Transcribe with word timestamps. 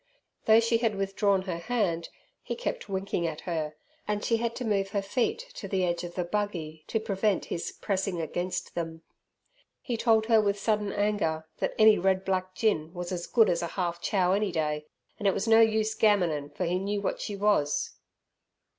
Though 0.45 0.59
she 0.59 0.79
had 0.79 0.95
withdrawn 0.95 1.43
her 1.43 1.59
hand, 1.59 2.09
he 2.41 2.55
kept 2.55 2.89
winking 2.89 3.27
at 3.27 3.41
her, 3.41 3.75
and 4.07 4.25
she 4.25 4.37
had 4.37 4.55
to 4.55 4.65
move 4.65 4.89
her 4.89 5.01
feet 5.03 5.37
to 5.53 5.67
the 5.67 5.85
edge 5.85 6.03
of 6.03 6.15
the 6.15 6.23
buggy 6.23 6.83
to 6.87 6.99
prevent 6.99 7.45
his 7.53 7.71
pressing 7.73 8.19
against 8.19 8.73
them. 8.73 9.03
He 9.79 9.97
told 9.97 10.25
her 10.25 10.41
with 10.41 10.57
sudden 10.59 10.91
anger 10.91 11.45
that 11.59 11.75
any 11.77 11.99
red 11.99 12.25
black 12.25 12.55
gin 12.55 12.91
was 12.95 13.11
as 13.11 13.27
good 13.27 13.47
as 13.47 13.61
a 13.61 13.67
half 13.77 14.01
chow 14.01 14.31
any 14.31 14.51
day, 14.51 14.87
and 15.19 15.27
it 15.27 15.35
was 15.35 15.47
no 15.47 15.59
use 15.59 15.93
gammoning 15.93 16.49
for 16.49 16.65
he 16.65 16.79
knew 16.79 16.99
what 16.99 17.21
she 17.21 17.35
was. 17.35 17.91